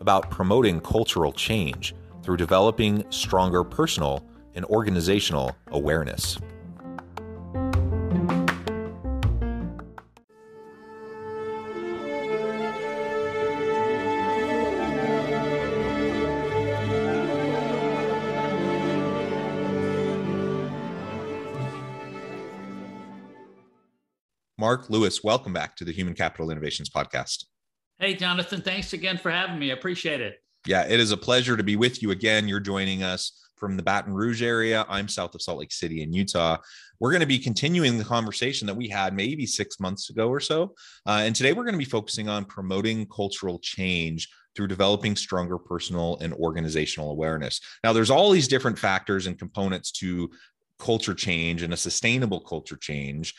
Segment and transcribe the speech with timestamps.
[0.00, 6.38] about promoting cultural change through developing stronger personal and organizational awareness.
[24.58, 27.46] Mark Lewis, welcome back to the Human Capital Innovations Podcast.
[28.00, 29.70] Hey, Jonathan, thanks again for having me.
[29.70, 30.42] I appreciate it.
[30.66, 32.48] Yeah, it is a pleasure to be with you again.
[32.48, 34.86] You're joining us from the Baton Rouge area.
[34.88, 36.56] I'm south of Salt Lake City in Utah.
[36.98, 40.40] We're going to be continuing the conversation that we had maybe six months ago or
[40.40, 40.74] so.
[41.06, 45.58] Uh, and today we're going to be focusing on promoting cultural change through developing stronger
[45.58, 47.60] personal and organizational awareness.
[47.84, 50.30] Now, there's all these different factors and components to
[50.78, 53.34] culture change and a sustainable culture change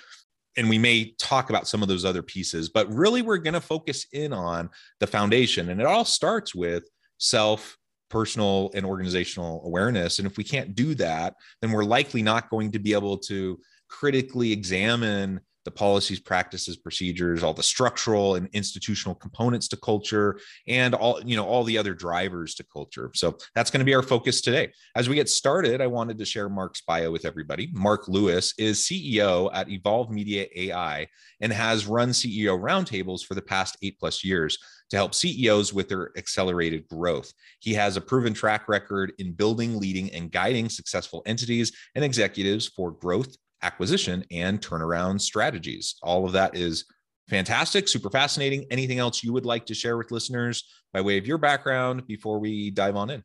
[0.57, 3.61] and we may talk about some of those other pieces, but really we're going to
[3.61, 5.69] focus in on the foundation.
[5.69, 6.83] And it all starts with
[7.17, 7.77] self,
[8.09, 10.19] personal, and organizational awareness.
[10.19, 13.59] And if we can't do that, then we're likely not going to be able to
[13.87, 20.93] critically examine the policies, practices, procedures, all the structural and institutional components to culture, and
[20.95, 23.11] all you know all the other drivers to culture.
[23.13, 24.71] So that's going to be our focus today.
[24.95, 27.69] As we get started, I wanted to share Mark's bio with everybody.
[27.73, 31.07] Mark Lewis is CEO at Evolve Media AI
[31.39, 34.57] and has run CEO roundtables for the past eight plus years
[34.91, 37.31] to help CEOs with their accelerated growth.
[37.59, 42.67] He has a proven track record in building, leading, and guiding successful entities and executives
[42.67, 45.95] for growth acquisition and turnaround strategies.
[46.01, 46.85] All of that is
[47.29, 48.65] fantastic, super fascinating.
[48.71, 50.63] Anything else you would like to share with listeners
[50.93, 53.23] by way of your background before we dive on in?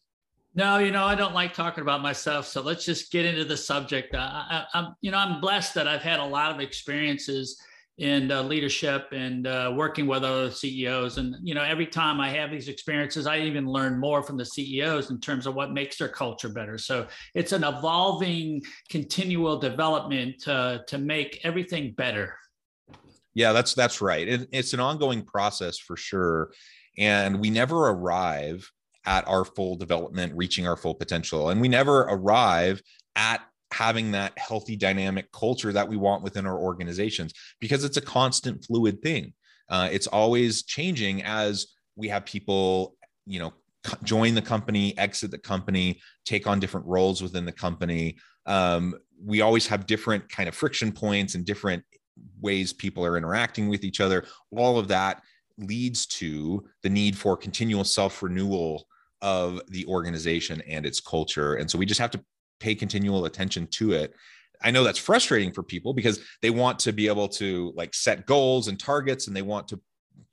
[0.54, 2.47] No, you know, I don't like talking about myself.
[2.47, 4.14] So let's just get into the subject.
[4.14, 7.60] I, am you know, I'm blessed that I've had a lot of experiences
[7.99, 11.17] in uh, leadership and uh, working with other CEOs.
[11.17, 14.45] And you know, every time I have these experiences, I even learn more from the
[14.45, 16.77] CEOs in terms of what makes their culture better.
[16.77, 22.37] So it's an evolving, continual development uh, to make everything better.
[23.34, 24.27] Yeah, that's that's right.
[24.27, 26.53] It, it's an ongoing process for sure,
[26.99, 28.71] and we never arrive
[29.07, 32.83] at our full development, reaching our full potential, and we never arrive
[33.15, 33.43] at
[33.76, 38.64] having that healthy dynamic culture that we want within our organizations because it's a constant
[38.64, 39.32] fluid thing.
[39.69, 41.66] Uh, it's always changing as
[41.97, 43.53] we have people you know
[44.03, 48.16] join the company exit the company take on different roles within the company.
[48.47, 48.94] Um,
[49.25, 51.84] we always have different kind of friction points and different
[52.41, 54.25] ways people are interacting with each other.
[54.56, 55.22] All of that
[55.59, 58.86] leads to the need for continual self renewal
[59.22, 61.54] of the organization and its culture.
[61.54, 62.25] And so we just have to
[62.61, 64.15] pay continual attention to it.
[64.62, 68.27] I know that's frustrating for people because they want to be able to like set
[68.27, 69.81] goals and targets and they want to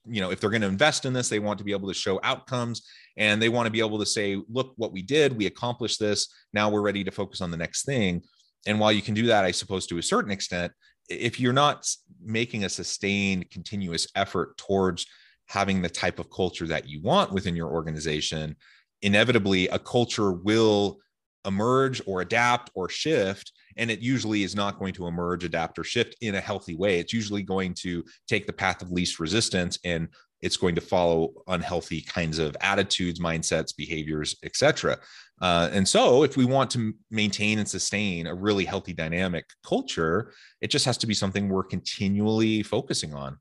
[0.05, 1.93] you know if they're going to invest in this they want to be able to
[1.93, 5.37] show outcomes and they want to be able to say look what we did.
[5.37, 6.27] We accomplished this.
[6.53, 8.21] Now we're ready to focus on the next thing.
[8.65, 10.71] And while you can do that i suppose to a certain extent
[11.09, 11.85] if you're not
[12.23, 15.05] making a sustained continuous effort towards
[15.47, 18.55] having the type of culture that you want within your organization
[19.01, 20.99] inevitably a culture will
[21.45, 25.83] emerge or adapt or shift and it usually is not going to emerge adapt or
[25.83, 26.99] shift in a healthy way.
[26.99, 30.07] It's usually going to take the path of least resistance and
[30.41, 34.99] it's going to follow unhealthy kinds of attitudes mindsets behaviors etc
[35.41, 40.33] uh, and so if we want to maintain and sustain a really healthy dynamic culture
[40.63, 43.37] it just has to be something we're continually focusing on.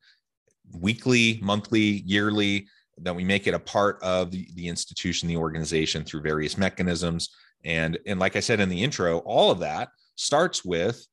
[0.76, 2.66] Weekly monthly yearly
[2.98, 7.30] that we make it a part of the, the institution the organization through various mechanisms
[7.64, 11.06] and and like i said in the intro all of that starts with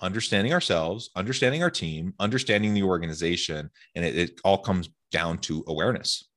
[0.00, 5.64] understanding ourselves, understanding our team, understanding the organization, and it, it all comes down to
[5.66, 6.28] awareness.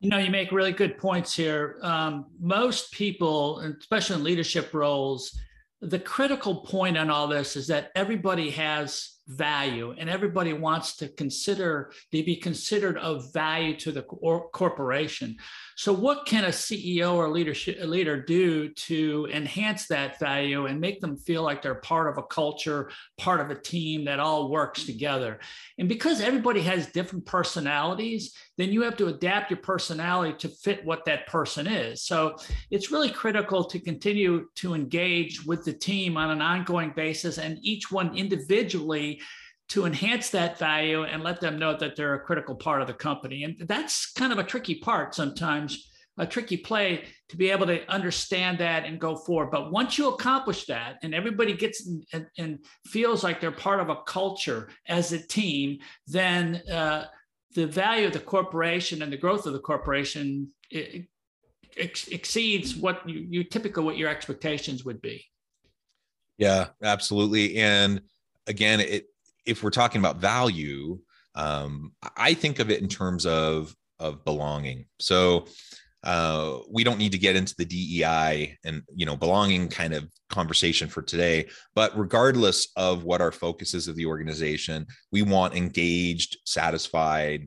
[0.00, 1.78] You know, you make really good points here.
[1.82, 5.38] Um, most people, especially in leadership roles,
[5.80, 11.08] the critical point on all this is that everybody has value and everybody wants to
[11.08, 15.36] consider to be considered of value to the corporation
[15.76, 20.80] so what can a ceo or leadership a leader do to enhance that value and
[20.80, 24.50] make them feel like they're part of a culture part of a team that all
[24.50, 25.40] works together?
[25.78, 30.84] And because everybody has different personalities then you have to adapt your personality to fit
[30.84, 32.02] what that person is.
[32.02, 32.36] So
[32.70, 37.58] it's really critical to continue to engage with the team on an ongoing basis and
[37.62, 39.20] each one individually
[39.68, 42.94] to enhance that value and let them know that they're a critical part of the
[42.94, 43.44] company.
[43.44, 45.88] And that's kind of a tricky part sometimes,
[46.18, 49.50] a tricky play to be able to understand that and go forward.
[49.50, 53.88] But once you accomplish that and everybody gets and, and feels like they're part of
[53.88, 57.06] a culture as a team, then uh,
[57.54, 60.52] the value of the corporation and the growth of the corporation
[61.76, 65.24] ex- exceeds what you, you typically what your expectations would be.
[66.38, 67.56] Yeah, absolutely.
[67.56, 68.02] And
[68.46, 69.06] again, it
[69.46, 70.98] if we're talking about value,
[71.34, 74.86] um, I think of it in terms of of belonging.
[74.98, 75.46] So
[76.04, 80.10] uh, we don't need to get into the DEI and you know belonging kind of
[80.30, 81.48] conversation for today.
[81.74, 87.46] But regardless of what our focus is of the organization, we want engaged, satisfied,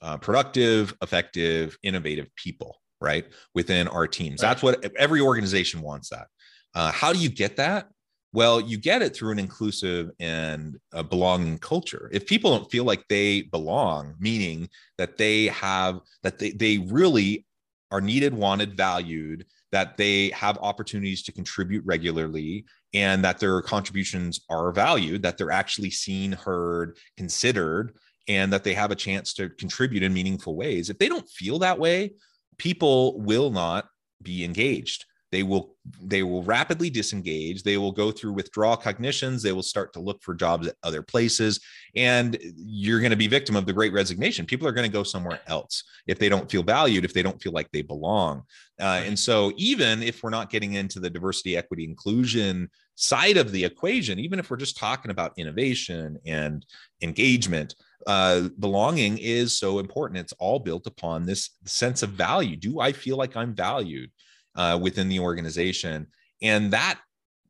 [0.00, 3.24] uh, productive, effective, innovative people, right,
[3.54, 4.40] within our teams.
[4.40, 6.08] That's what every organization wants.
[6.10, 6.26] That.
[6.74, 7.88] Uh, how do you get that?
[8.34, 12.08] Well, you get it through an inclusive and a belonging culture.
[12.12, 17.46] If people don't feel like they belong, meaning that they have, that they, they really
[17.90, 22.64] are needed, wanted, valued, that they have opportunities to contribute regularly,
[22.94, 27.94] and that their contributions are valued, that they're actually seen, heard, considered,
[28.28, 30.88] and that they have a chance to contribute in meaningful ways.
[30.88, 32.12] If they don't feel that way,
[32.56, 33.88] people will not
[34.22, 37.62] be engaged they will they will rapidly disengage.
[37.62, 39.42] They will go through withdrawal cognitions.
[39.42, 41.58] They will start to look for jobs at other places.
[41.96, 44.46] And you're going to be victim of the great resignation.
[44.46, 47.40] People are going to go somewhere else if they don't feel valued if they don't
[47.42, 48.42] feel like they belong.
[48.78, 53.52] Uh, and so even if we're not getting into the diversity equity inclusion side of
[53.52, 56.66] the equation even if we're just talking about innovation and
[57.00, 57.74] engagement
[58.06, 60.20] uh, belonging is so important.
[60.20, 62.56] It's all built upon this sense of value.
[62.56, 64.10] Do i feel like i'm valued
[64.54, 66.06] uh, within the organization.
[66.40, 67.00] And that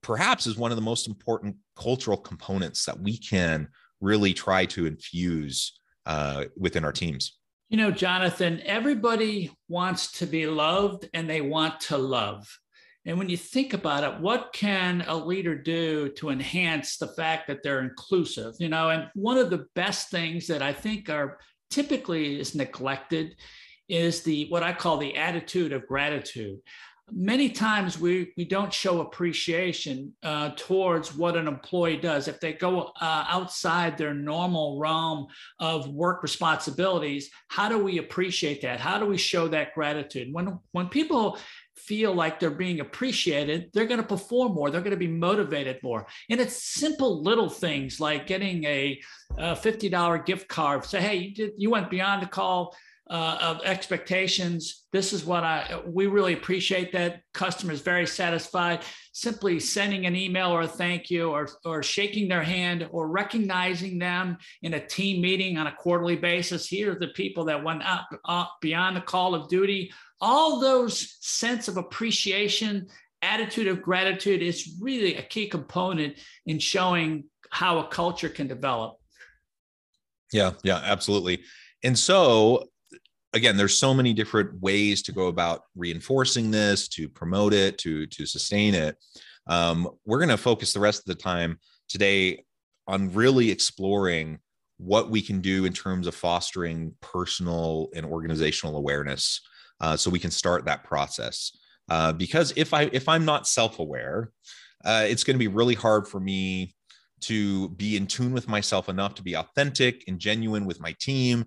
[0.03, 3.69] perhaps is one of the most important cultural components that we can
[4.01, 7.39] really try to infuse uh, within our teams.
[7.69, 12.47] You know, Jonathan, everybody wants to be loved and they want to love.
[13.05, 17.49] And when you think about it, what can a leader do to enhance the fact
[17.49, 18.55] that they're inclusive?
[18.61, 21.39] You know, and one of the best things that I think are
[21.71, 23.37] typically is neglected
[23.89, 26.61] is the what I call the attitude of gratitude
[27.15, 32.29] many times we, we don't show appreciation uh, towards what an employee does.
[32.29, 35.27] If they go uh, outside their normal realm
[35.59, 38.81] of work responsibilities, how do we appreciate that?
[38.81, 40.33] How do we show that gratitude?
[40.33, 41.39] When, when people
[41.77, 44.71] feel like they're being appreciated, they're going to perform more.
[44.71, 46.07] They're going to be motivated more.
[46.31, 49.01] And it's simple little things like getting a,
[49.39, 50.85] a $50 gift card.
[50.85, 52.77] Say, hey, you did you went beyond the call
[53.11, 54.85] uh, of expectations.
[54.93, 58.83] This is what I we really appreciate that customers very satisfied.
[59.13, 63.99] Simply sending an email or a thank you or or shaking their hand or recognizing
[63.99, 66.67] them in a team meeting on a quarterly basis.
[66.67, 69.93] Here are the people that went up, up beyond the call of duty.
[70.21, 72.87] All those sense of appreciation,
[73.21, 78.97] attitude of gratitude is really a key component in showing how a culture can develop.
[80.33, 81.43] Yeah, yeah, absolutely.
[81.85, 82.69] And so
[83.35, 88.07] again there's so many different ways to go about reinforcing this to promote it to
[88.07, 88.97] to sustain it.
[89.47, 91.59] Um, we're going to focus the rest of the time
[91.89, 92.45] today
[92.87, 94.39] on really exploring
[94.79, 99.41] what we can do in terms of fostering personal and organizational awareness
[99.81, 101.57] uh, so we can start that process.
[101.89, 104.31] Uh, because if i if i'm not self-aware
[104.85, 106.75] uh, it's going to be really hard for me
[107.21, 111.45] to be in tune with myself enough to be authentic and genuine with my team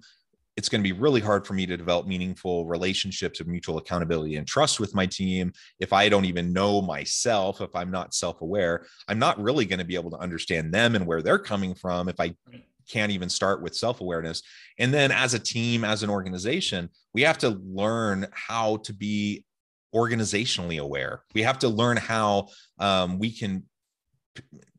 [0.58, 4.38] it's going to be really hard for me to develop meaningful relationships of mutual accountability
[4.38, 8.42] and trust with my team if I don't even know myself, if I'm not self
[8.42, 8.86] aware.
[9.08, 12.08] I'm not really going to be able to understand them and where they're coming from
[12.08, 12.36] if I
[12.90, 14.42] can't even start with self awareness.
[14.80, 19.46] And then as a team, as an organization, we have to learn how to be
[19.94, 21.24] organizationally aware.
[21.34, 23.64] We have to learn how um, we can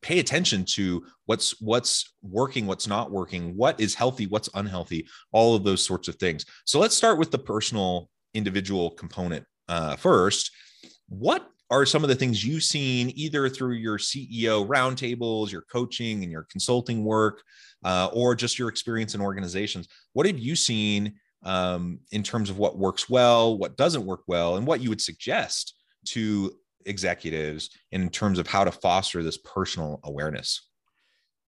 [0.02, 5.54] pay attention to what's what's working what's not working what is healthy what's unhealthy all
[5.54, 6.44] of those sorts of things.
[6.64, 10.50] So let's start with the personal individual component uh, first.
[11.08, 16.22] What are some of the things you've seen either through your ceo roundtables your coaching
[16.22, 17.42] and your consulting work
[17.84, 19.88] uh, or just your experience in organizations?
[20.12, 24.56] What have you seen um, in terms of what works well what doesn't work well
[24.56, 25.74] and what you would suggest
[26.06, 26.52] to
[26.86, 30.68] executives in terms of how to foster this personal awareness?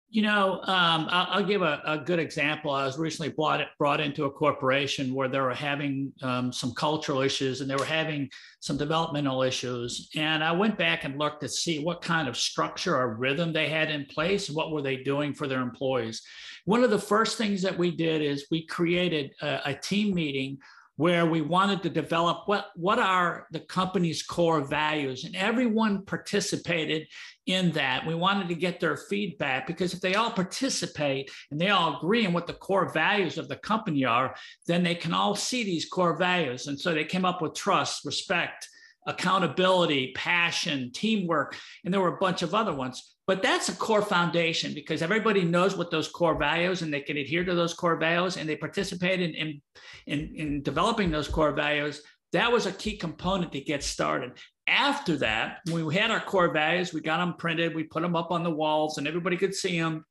[0.08, 2.70] You know, um, I'll, I'll, give a, a, good example.
[2.70, 7.22] I was recently brought brought into a corporation where they were having um, some cultural
[7.22, 10.08] issues and they were having some developmental issues.
[10.14, 13.68] And I went back and looked to see what kind of structure or rhythm they
[13.68, 14.48] had in place.
[14.48, 16.22] What were they doing for their employees?
[16.66, 20.58] One of the first things that we did is we created a, a team meeting
[20.96, 25.24] where we wanted to develop what, what are the company's core values.
[25.24, 27.06] And everyone participated
[27.46, 28.06] in that.
[28.06, 32.26] We wanted to get their feedback because if they all participate and they all agree
[32.26, 34.34] on what the core values of the company are
[34.66, 36.66] then they can all see these core values.
[36.66, 38.68] And so they came up with trust respect
[39.06, 44.02] accountability passion teamwork and there were a bunch of other ones but that's a core
[44.02, 47.96] foundation because everybody knows what those core values and they can adhere to those core
[47.96, 49.62] values and they participate in, in,
[50.06, 52.02] in, in developing those core values.
[52.32, 54.38] That was a key component to get started.
[54.68, 58.14] After that, when we had our core values, we got them printed, we put them
[58.16, 60.04] up on the walls, and everybody could see them.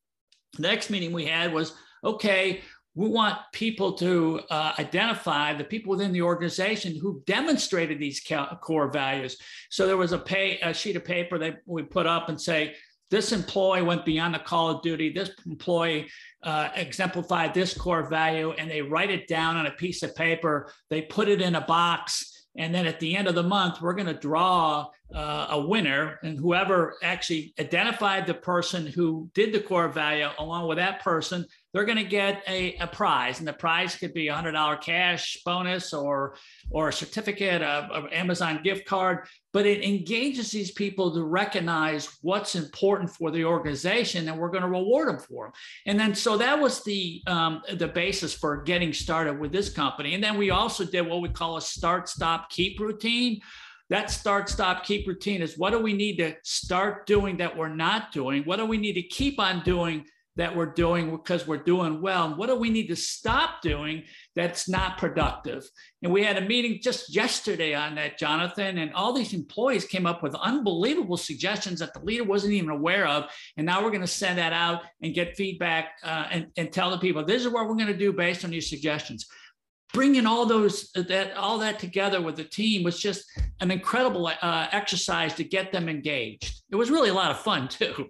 [0.54, 1.74] The next meeting we had was
[2.04, 2.62] okay,
[2.96, 8.26] we want people to uh, identify the people within the organization who demonstrated these
[8.62, 9.38] core values.
[9.70, 12.76] So there was a, pay, a sheet of paper that we put up and say,
[13.12, 15.12] this employee went beyond the call of duty.
[15.12, 16.10] This employee
[16.42, 20.72] uh, exemplified this core value, and they write it down on a piece of paper.
[20.90, 22.48] They put it in a box.
[22.58, 26.20] And then at the end of the month, we're going to draw uh, a winner.
[26.24, 31.46] And whoever actually identified the person who did the core value, along with that person,
[31.76, 34.78] they're going to get a, a prize, and the prize could be a hundred dollar
[34.78, 36.38] cash bonus or
[36.72, 39.28] or a certificate of Amazon gift card.
[39.52, 44.64] But it engages these people to recognize what's important for the organization, and we're going
[44.64, 45.54] to reward them for them.
[45.86, 50.14] And then so that was the um, the basis for getting started with this company.
[50.14, 53.42] And then we also did what we call a start, stop, keep routine
[53.90, 57.68] that start, stop, keep routine is what do we need to start doing that we're
[57.68, 58.44] not doing?
[58.44, 62.26] What do we need to keep on doing that we're doing because we're doing well?
[62.26, 64.04] And what do we need to stop doing
[64.36, 65.68] that's not productive?
[66.04, 70.06] And we had a meeting just yesterday on that, Jonathan, and all these employees came
[70.06, 73.26] up with unbelievable suggestions that the leader wasn't even aware of.
[73.58, 76.92] And now we're going to send that out and get feedback uh, and, and tell
[76.92, 79.26] the people this is what we're going to do based on these suggestions
[79.94, 83.24] bringing all those that all that together with the team was just
[83.62, 86.64] an incredible uh, exercise to get them engaged.
[86.70, 88.10] It was really a lot of fun too.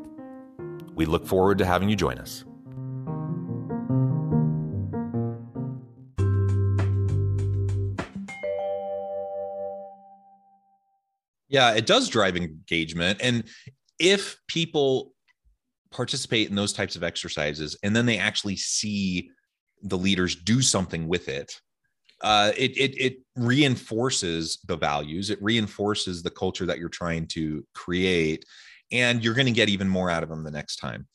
[0.95, 2.43] We look forward to having you join us.
[11.49, 13.19] Yeah, it does drive engagement.
[13.21, 13.43] And
[13.99, 15.13] if people
[15.91, 19.29] participate in those types of exercises and then they actually see
[19.83, 21.59] the leaders do something with it
[22.21, 27.65] uh, it, it, it reinforces the values it reinforces the culture that you're trying to
[27.73, 28.45] create
[28.91, 31.07] and you're going to get even more out of them the next time.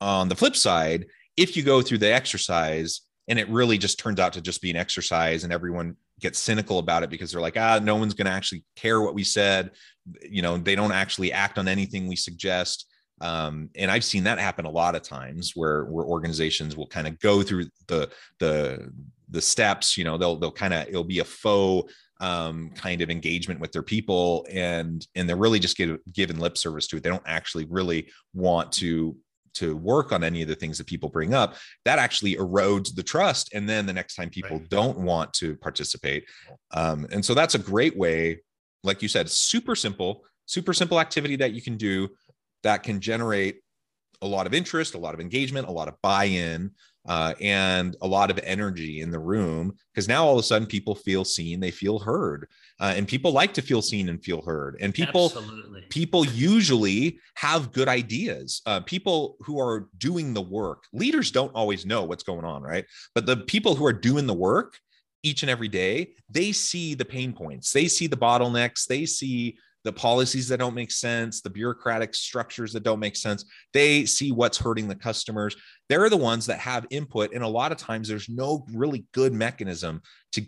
[0.00, 1.06] On the flip side
[1.36, 4.70] if you go through the exercise and it really just turns out to just be
[4.70, 8.26] an exercise and everyone gets cynical about it because they're like ah no one's going
[8.26, 9.70] to actually care what we said
[10.22, 12.86] you know they don't actually act on anything we suggest.
[13.22, 17.06] Um, and i've seen that happen a lot of times where where organizations will kind
[17.06, 18.92] of go through the the
[19.28, 23.10] the steps you know they'll they'll kind of it'll be a faux um, kind of
[23.10, 27.02] engagement with their people and and they're really just give, giving lip service to it.
[27.02, 29.16] They don't actually really want to
[29.54, 31.56] to work on any of the things that people bring up.
[31.84, 34.68] That actually erodes the trust and then the next time people right.
[34.68, 36.24] don't want to participate
[36.72, 38.40] um, and so that's a great way
[38.82, 42.08] like you said super simple super simple activity that you can do
[42.62, 43.60] that can generate
[44.22, 46.70] a lot of interest a lot of engagement a lot of buy-in
[47.06, 50.66] uh, and a lot of energy in the room because now all of a sudden
[50.66, 52.48] people feel seen they feel heard
[52.80, 55.84] uh, and people like to feel seen and feel heard and people Absolutely.
[55.90, 61.86] people usually have good ideas uh, people who are doing the work leaders don't always
[61.86, 62.84] know what's going on right
[63.14, 64.78] but the people who are doing the work
[65.22, 69.56] each and every day they see the pain points they see the bottlenecks they see
[69.86, 73.44] the policies that don't make sense, the bureaucratic structures that don't make sense.
[73.72, 75.54] They see what's hurting the customers.
[75.88, 77.32] They're the ones that have input.
[77.32, 80.02] And a lot of times there's no really good mechanism
[80.32, 80.44] to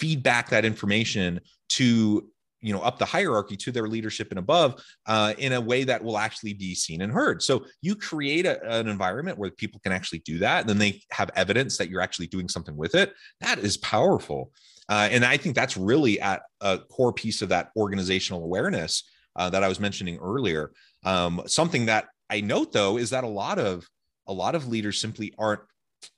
[0.00, 2.28] feed back that information to
[2.62, 6.02] you know up the hierarchy to their leadership and above uh, in a way that
[6.02, 9.92] will actually be seen and heard so you create a, an environment where people can
[9.92, 13.14] actually do that and then they have evidence that you're actually doing something with it
[13.40, 14.52] that is powerful
[14.90, 19.04] uh, and I think that's really at a core piece of that organizational awareness
[19.36, 20.72] uh, that I was mentioning earlier.
[21.04, 23.88] Um, something that I note though is that a lot of
[24.26, 25.60] a lot of leaders simply aren't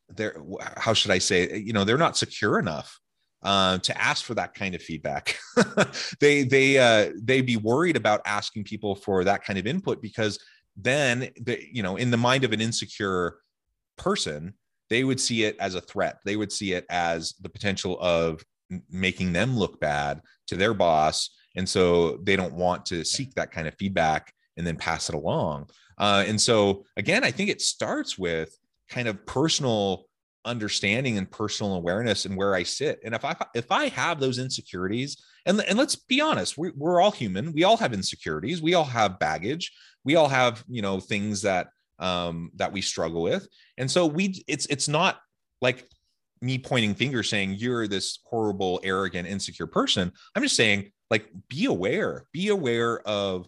[0.08, 0.36] there.
[0.78, 1.58] How should I say?
[1.58, 2.98] You know, they're not secure enough
[3.42, 5.36] uh, to ask for that kind of feedback.
[6.20, 10.38] they they uh, they be worried about asking people for that kind of input because
[10.78, 13.36] then the, you know in the mind of an insecure
[13.98, 14.54] person
[14.88, 18.42] they would see it as a threat they would see it as the potential of
[18.90, 21.30] making them look bad to their boss.
[21.56, 25.14] And so they don't want to seek that kind of feedback and then pass it
[25.14, 25.68] along.
[25.98, 28.56] Uh, and so again i think it starts with
[28.88, 30.06] kind of personal
[30.44, 32.98] understanding and personal awareness and where i sit.
[33.04, 37.00] And if i if i have those insecurities and, and let's be honest we, we're
[37.00, 37.52] all human.
[37.52, 38.62] We all have insecurities.
[38.62, 39.72] We all have baggage.
[40.04, 43.46] We all have you know things that um that we struggle with.
[43.78, 45.20] And so we it's it's not
[45.60, 45.88] like
[46.42, 50.12] me pointing fingers saying you're this horrible, arrogant, insecure person.
[50.34, 53.46] I'm just saying, like, be aware, be aware of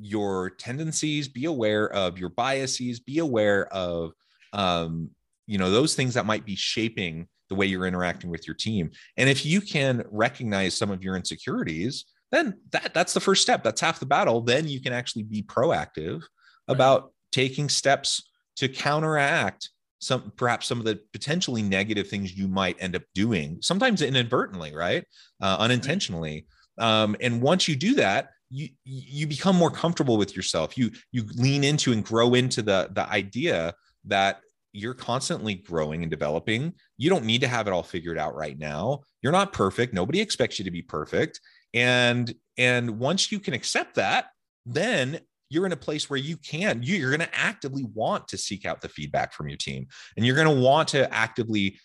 [0.00, 4.12] your tendencies, be aware of your biases, be aware of,
[4.52, 5.10] um,
[5.46, 8.90] you know, those things that might be shaping the way you're interacting with your team.
[9.16, 13.62] And if you can recognize some of your insecurities, then that that's the first step.
[13.62, 14.40] That's half the battle.
[14.40, 16.22] Then you can actually be proactive
[16.68, 18.22] about taking steps
[18.56, 19.70] to counteract
[20.04, 24.74] some perhaps some of the potentially negative things you might end up doing sometimes inadvertently
[24.74, 25.04] right?
[25.40, 26.46] Uh, unintentionally.
[26.78, 30.78] Um, and once you do that you you become more comfortable with yourself.
[30.78, 34.40] You you lean into and grow into the the idea that
[34.72, 36.74] you're constantly growing and developing.
[36.96, 39.00] You don't need to have it all figured out right now.
[39.22, 39.94] You're not perfect.
[39.94, 41.40] Nobody expects you to be perfect.
[41.72, 44.26] And and once you can accept that
[44.66, 45.20] then
[45.54, 48.80] you're in a place where you can you're going to actively want to seek out
[48.80, 49.86] the feedback from your team
[50.16, 51.78] and you're going to want to actively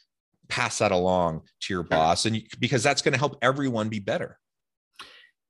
[0.49, 3.99] pass that along to your boss and you, because that's going to help everyone be
[3.99, 4.38] better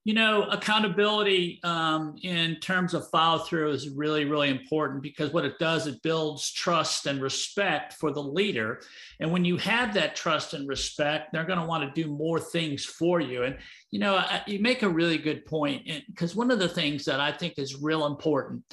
[0.09, 5.45] you know, accountability um, in terms of follow through is really, really important because what
[5.45, 8.81] it does, it builds trust and respect for the leader.
[9.19, 12.39] And when you have that trust and respect, they're going to want to do more
[12.39, 13.43] things for you.
[13.43, 13.59] And,
[13.91, 17.31] you know, you make a really good point because one of the things that I
[17.31, 18.63] think is real important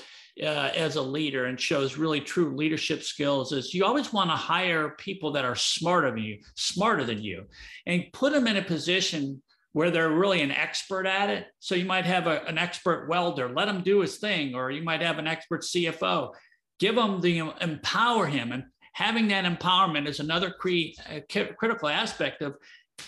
[0.43, 4.37] uh, as a leader and shows really true leadership skills is you always want to
[4.37, 7.45] hire people that are smarter than you, smarter than you,
[7.85, 9.43] and put them in a position
[9.77, 11.49] where they're really an expert at it.
[11.59, 14.83] So you might have a, an expert welder, let him do his thing, or you
[14.83, 16.33] might have an expert CFO.
[16.79, 21.21] Give him the empower him, and having that empowerment is another cre- uh,
[21.59, 22.57] critical aspect of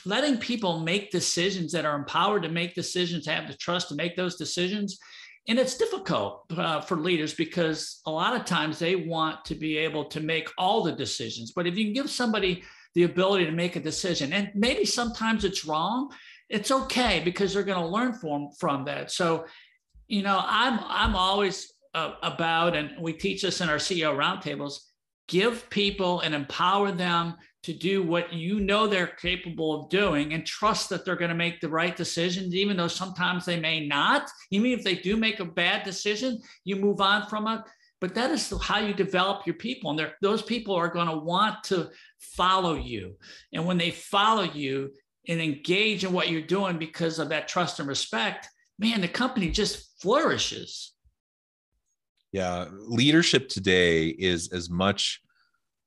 [0.04, 4.14] letting people make decisions that are empowered to make decisions, have the trust to make
[4.14, 4.98] those decisions.
[5.48, 9.78] And it's difficult uh, for leaders because a lot of times they want to be
[9.78, 11.50] able to make all the decisions.
[11.50, 12.62] But if you can give somebody
[12.94, 16.10] the ability to make a decision, and maybe sometimes it's wrong,
[16.48, 19.10] it's okay because they're going to learn from from that.
[19.10, 19.46] So,
[20.06, 24.78] you know, I'm I'm always uh, about, and we teach this in our CEO roundtables:
[25.28, 27.34] give people and empower them
[27.64, 31.34] to do what you know they're capable of doing, and trust that they're going to
[31.34, 34.30] make the right decisions, even though sometimes they may not.
[34.50, 37.60] Even if they do make a bad decision, you move on from it.
[38.00, 41.64] But that is how you develop your people, and those people are going to want
[41.64, 43.16] to follow you.
[43.52, 44.92] And when they follow you,
[45.28, 49.50] and engage in what you're doing because of that trust and respect, man, the company
[49.50, 50.94] just flourishes.
[52.32, 55.20] Yeah, leadership today is as much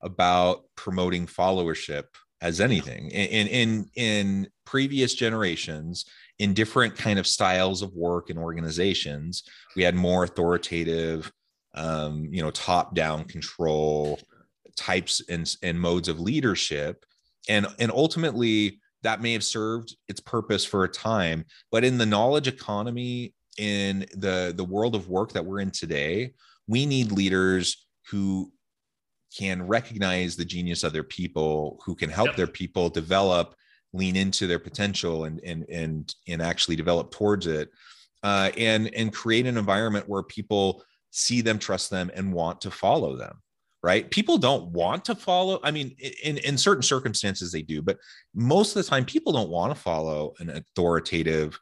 [0.01, 2.05] about promoting followership
[2.41, 3.09] as anything.
[3.11, 6.05] In in in previous generations,
[6.39, 9.43] in different kind of styles of work and organizations,
[9.75, 11.31] we had more authoritative,
[11.75, 14.19] um, you know, top down control
[14.75, 17.05] types and, and modes of leadership,
[17.47, 22.05] and and ultimately that may have served its purpose for a time, but in the
[22.05, 26.33] knowledge economy in the the world of work that we're in today
[26.67, 28.51] we need leaders who
[29.37, 32.35] can recognize the genius of their people who can help yep.
[32.37, 33.55] their people develop
[33.93, 37.69] lean into their potential and and and and actually develop towards it
[38.23, 42.71] uh, and and create an environment where people see them trust them and want to
[42.71, 43.41] follow them
[43.83, 44.09] right?
[44.11, 47.97] People don't want to follow i mean in in certain circumstances they do but
[48.33, 51.59] most of the time people don't want to follow an authoritative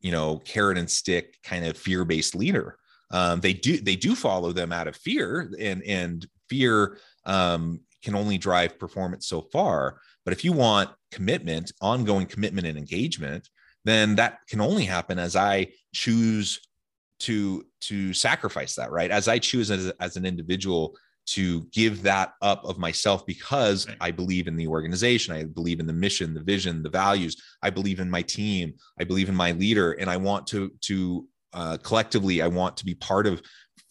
[0.00, 2.78] you know carrot and stick kind of fear-based leader.
[3.10, 8.14] Um, they do they do follow them out of fear and and fear um, can
[8.14, 10.00] only drive performance so far.
[10.24, 13.48] But if you want commitment ongoing commitment and engagement
[13.84, 16.60] then that can only happen as i choose
[17.18, 19.10] to to sacrifice that right?
[19.10, 20.94] As i choose as, as an individual
[21.32, 23.96] to give that up of myself because right.
[24.00, 25.34] I believe in the organization.
[25.34, 27.36] I believe in the mission, the vision, the values.
[27.62, 28.74] I believe in my team.
[28.98, 32.40] I believe in my leader, and I want to to uh, collectively.
[32.40, 33.42] I want to be part of,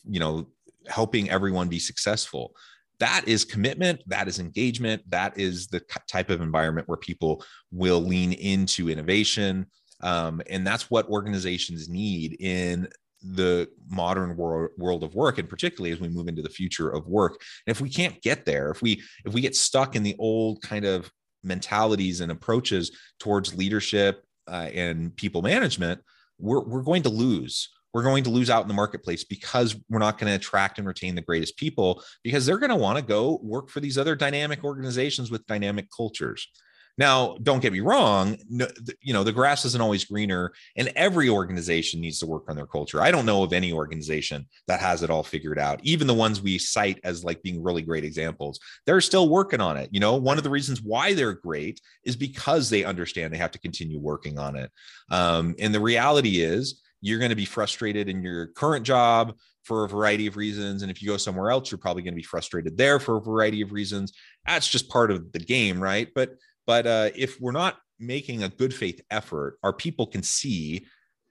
[0.03, 0.47] you know,
[0.87, 2.53] helping everyone be successful.
[2.99, 4.01] That is commitment.
[4.07, 5.03] That is engagement.
[5.09, 9.67] That is the type of environment where people will lean into innovation.
[10.01, 12.87] Um, and that's what organizations need in
[13.33, 17.07] the modern world, world of work and particularly as we move into the future of
[17.07, 17.41] work.
[17.65, 20.61] And if we can't get there if we if we get stuck in the old
[20.61, 21.11] kind of
[21.43, 26.01] mentalities and approaches towards leadership uh, and people management
[26.39, 27.69] we're, we're going to lose.
[27.93, 30.87] We're going to lose out in the marketplace because we're not going to attract and
[30.87, 34.15] retain the greatest people because they're going to want to go work for these other
[34.15, 36.47] dynamic organizations with dynamic cultures
[36.97, 38.67] now, don't get me wrong, no,
[39.01, 42.65] you know, the grass isn't always greener, and every organization needs to work on their
[42.65, 43.01] culture.
[43.01, 45.79] I don't know of any organization that has it all figured out.
[45.83, 49.77] Even the ones we cite as like being really great examples, they're still working on
[49.77, 49.89] it.
[49.91, 53.51] You know, one of the reasons why they're great is because they understand they have
[53.51, 54.71] to continue working on it.
[55.11, 59.83] Um, and the reality is, you're going to be frustrated in your current job for
[59.83, 60.81] a variety of reasons.
[60.81, 63.21] And if you go somewhere else, you're probably going to be frustrated there for a
[63.21, 64.13] variety of reasons.
[64.47, 66.07] That's just part of the game, right?
[66.15, 66.31] But
[66.67, 70.85] but uh, if we're not making a good faith effort, our people can see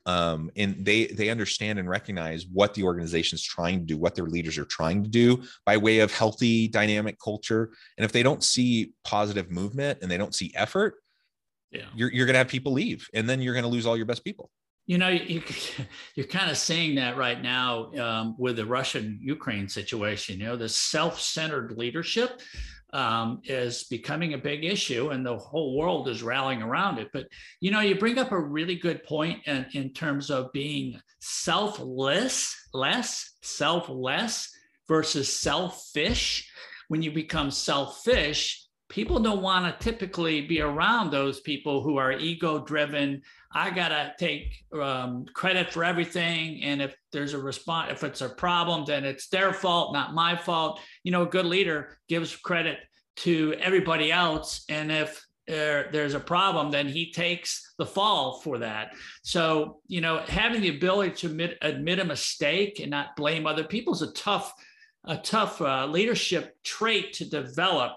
[0.06, 4.14] um, and they they understand and recognize what the organization is trying to do, what
[4.14, 7.72] their leaders are trying to do by way of healthy, dynamic culture.
[7.98, 10.94] And if they don't see positive movement and they don't see effort,
[11.72, 11.86] yeah.
[11.94, 14.06] you're you're going to have people leave, and then you're going to lose all your
[14.06, 14.48] best people.
[14.86, 15.42] You know, you,
[16.14, 20.40] you're kind of seeing that right now um, with the Russian Ukraine situation.
[20.40, 22.40] You know, the self centered leadership
[22.92, 27.08] um, is becoming a big issue and the whole world is rallying around it.
[27.12, 27.26] But,
[27.60, 32.56] you know, you bring up a really good point in, in terms of being selfless,
[32.72, 34.50] less, selfless
[34.88, 36.50] versus selfish.
[36.88, 42.12] When you become selfish, people don't want to typically be around those people who are
[42.12, 43.20] ego driven
[43.52, 48.28] i gotta take um, credit for everything and if there's a response if it's a
[48.28, 50.80] problem then it's their fault not my fault.
[51.04, 52.78] You know a good leader gives credit
[53.16, 58.58] to everybody else and if there, there's a problem then he takes the fall for
[58.58, 58.94] that.
[59.22, 63.64] So you know having the ability to admit, admit a mistake and not blame other
[63.64, 64.52] people is a tough
[65.04, 67.92] a tough uh, leadership trait to develop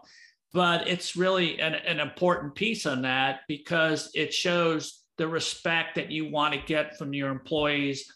[0.53, 6.11] but it's really an, an important piece on that because it shows the respect that
[6.11, 8.11] you want to get from your employees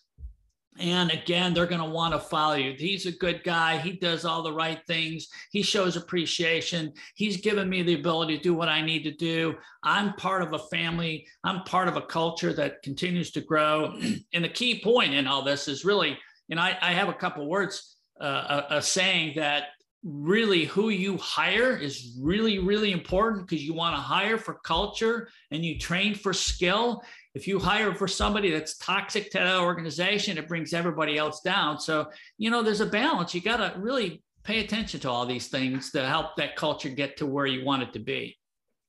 [0.79, 2.73] and again, they're going to want to follow you.
[2.77, 3.77] He's a good guy.
[3.77, 5.27] He does all the right things.
[5.51, 6.93] He shows appreciation.
[7.15, 9.55] He's given me the ability to do what I need to do.
[9.83, 11.27] I'm part of a family.
[11.43, 13.93] I'm part of a culture that continues to grow.
[14.33, 16.17] And the key point in all this is really,
[16.49, 19.65] and I, I have a couple words, uh, a, a saying that
[20.03, 25.29] really who you hire is really really important because you want to hire for culture
[25.51, 27.01] and you train for skill.
[27.33, 31.79] If you hire for somebody that's toxic to that organization it brings everybody else down.
[31.79, 33.33] So you know there's a balance.
[33.33, 37.15] You got to really pay attention to all these things to help that culture get
[37.17, 38.37] to where you want it to be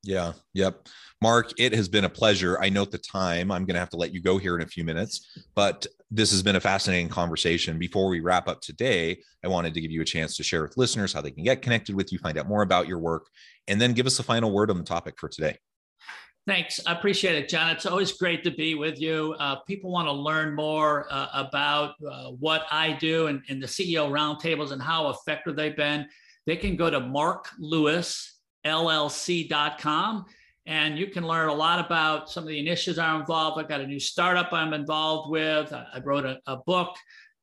[0.04, 0.86] yeah yep
[1.20, 3.96] mark it has been a pleasure i note the time i'm going to have to
[3.96, 7.76] let you go here in a few minutes but this has been a fascinating conversation.
[7.76, 10.76] Before we wrap up today, I wanted to give you a chance to share with
[10.76, 13.26] listeners how they can get connected with you, find out more about your work,
[13.66, 15.58] and then give us a final word on the topic for today.
[16.46, 16.78] Thanks.
[16.86, 17.70] I appreciate it, John.
[17.70, 19.34] It's always great to be with you.
[19.40, 23.66] Uh, people want to learn more uh, about uh, what I do and, and, the
[23.66, 26.06] CEO roundtables and how effective they've been.
[26.46, 27.00] They can go to
[28.64, 30.24] marklewisllc.com
[30.66, 33.60] and you can learn a lot about some of the initiatives I'm involved.
[33.60, 35.72] I've got a new startup I'm involved with.
[35.72, 36.96] I wrote a, a book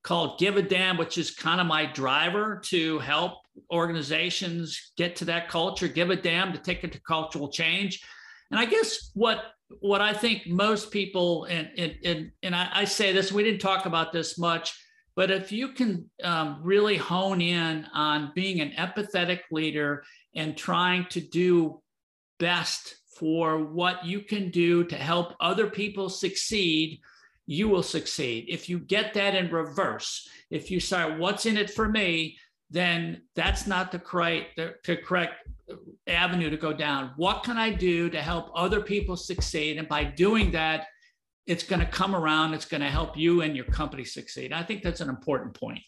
[0.03, 3.34] called Give a Damn, which is kind of my driver to help
[3.71, 8.01] organizations get to that culture, give a damn to take it to cultural change.
[8.49, 9.43] And I guess what
[9.79, 13.62] what I think most people and and and, and I, I say this, we didn't
[13.62, 14.75] talk about this much,
[15.15, 20.03] but if you can um, really hone in on being an empathetic leader
[20.36, 21.82] and trying to do
[22.39, 27.00] best for what you can do to help other people succeed,
[27.46, 28.46] you will succeed.
[28.48, 32.38] If you get that in reverse, if you start, what's in it for me?
[32.70, 35.36] Then that's not the correct, the, the correct
[36.08, 37.12] avenue to go down.
[37.17, 39.78] What can I do to help other people succeed?
[39.78, 40.88] And by doing that,
[41.46, 42.54] it's going to come around.
[42.54, 44.54] It's going to help you and your company succeed.
[44.54, 45.82] I think that's an important point.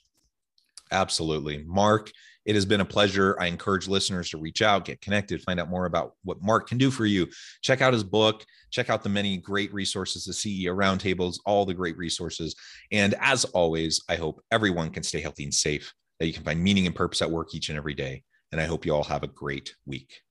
[0.91, 1.63] Absolutely.
[1.65, 2.11] Mark,
[2.45, 3.37] it has been a pleasure.
[3.39, 6.77] I encourage listeners to reach out, get connected, find out more about what Mark can
[6.77, 7.27] do for you.
[7.61, 11.73] Check out his book, check out the many great resources, the CEO roundtables, all the
[11.73, 12.55] great resources.
[12.91, 16.61] And as always, I hope everyone can stay healthy and safe, that you can find
[16.61, 18.23] meaning and purpose at work each and every day.
[18.51, 20.21] And I hope you all have a great week.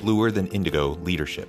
[0.00, 1.48] Bluer Than Indigo Leadership